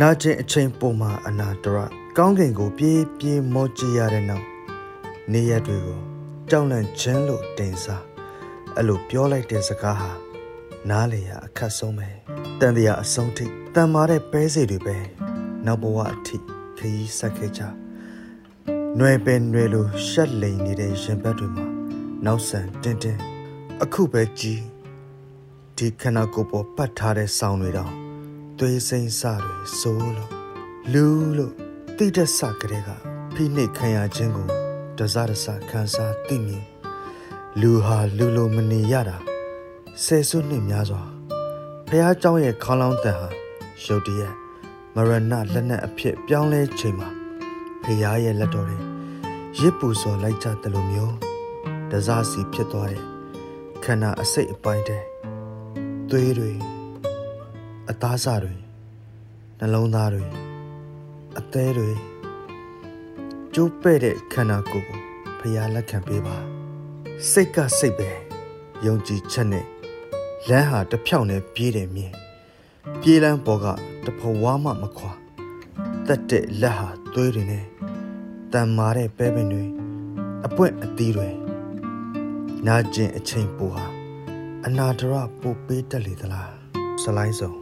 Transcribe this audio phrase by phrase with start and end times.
[0.00, 1.78] နာကျင်အချိန်ပုံမှာအနာတရ
[2.16, 4.46] ကောင်းကင်ကိုပြေးပြေးမောကြည့်ရတဲ့နောက်
[5.32, 6.00] နေရက်တွေကို
[6.50, 8.04] ကြောက်လန့်ခြင်းလို့တင်စား
[8.76, 10.10] အဲ့လိုပြောလိုက်တဲ့စကားဟာ
[10.90, 12.08] နားလေရအခက်ဆုံးပဲ
[12.60, 14.96] တန်တရားအဆုံးထိတန်မာတဲ့ပဲစီတွေပဲ
[15.66, 16.36] နောက်ဘဝအထိ
[16.78, 21.66] ခရီးဆက်ခဲ့ကြຫນွယ်ပင်ຫນွယ်လိုရှက်လိန်နေတဲ့ရင်ဘတ်တွေမှာ
[22.24, 23.20] နောက်ဆန်တင်းတင်း
[23.82, 24.60] အခုပဲကြည်
[25.76, 27.92] ဒီခန္ဓာကိုယ်ပေါ်ပတ်ထားတဲ့ဆောင်းတွေတောင်
[28.60, 30.32] သွေးစိမ့်စတွေစိုးလို့
[30.92, 31.04] လူ
[31.38, 31.54] လို့
[31.96, 32.90] တိတက်ဆကလေးက
[33.34, 34.48] ဖိနှိတ်ခံရခြင်းကို
[34.98, 36.64] တစတစခံစားသိမြင်
[37.60, 39.16] လူဟာလူလိုမနေရတာ
[40.04, 41.02] ဆယ်စုနှစ်များစွာ
[41.88, 43.28] ဖះเจ้าရဲ့ခေါင်းလောင်းတန်ဟာ
[43.84, 44.34] ရုတ်တရက်
[44.94, 47.08] မရဏလက်နက်အဖြစ်ပြောင်းလဲချိန်မှာ
[47.82, 48.78] ဖះရဲ့လက်တော်တွေ
[49.60, 51.14] ရစ်ပူစော်လိုက်ကြတယ်လို့မျိုး
[51.90, 53.02] တစားစီဖြစ်သွားတဲ့
[53.84, 55.02] ခန္ဓာအစိတ်အပိုင်းတဲ့
[56.10, 56.52] သွေးတွေ
[57.91, 58.53] အသားစတွေ
[59.59, 60.25] နှလုံးသားတွေ
[61.39, 61.91] အသေးတွေ
[63.53, 64.99] ကျိုးပဲ့တဲ့ခန္ဓာကိုယ်ကို
[65.39, 66.37] ဖျားလက်ခံပေးပါ
[67.31, 68.09] စိတ်ကစိတ်ပဲ
[68.85, 69.65] ယုံကြည်ချက်နဲ့
[70.49, 72.13] လမ်းဟာတစ်ဖြောင်းနဲ့ပြေးတယ်မြင်
[73.01, 73.67] ပြေးလန်းပေါ်က
[74.05, 75.11] တဖဝါမှမခွာ
[76.07, 77.65] တက်တဲ့လက်ဟာသွေးတွေနဲ့
[78.53, 79.65] တန်မာတဲ့ပဲပင်တွေ
[80.45, 81.29] အပွင့်အသီးတွေ
[82.67, 83.85] နာကျင်အချိန်ပူဟာ
[84.65, 86.51] အနာဒရပိုပေးတက်လေသလား
[87.03, 87.60] ဇလိုင်းစုံ